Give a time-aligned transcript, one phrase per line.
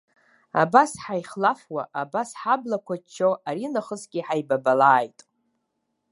[0.61, 5.19] Абас ҳаихлафуа, абас ҳаблақәа ччо аринахысгьы ҳаибабалааит!